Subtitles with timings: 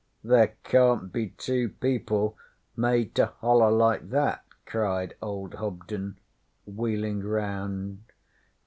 [0.23, 2.35] 'There can't be two people
[2.75, 6.17] made to holler like that!' cried old Hobden,
[6.65, 7.99] wheeling round.